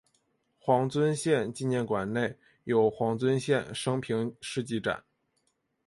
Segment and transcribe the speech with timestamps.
[0.57, 5.03] 黄遵宪纪念馆内有黄遵宪生平事迹展。